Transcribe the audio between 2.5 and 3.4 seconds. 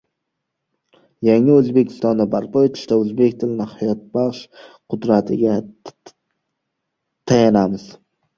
etishda o‘zbek